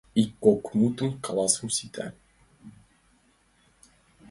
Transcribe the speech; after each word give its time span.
Ик-кок 0.21 0.63
мутым 0.77 1.11
каласыш— 1.25 1.71
сита. 1.77 2.07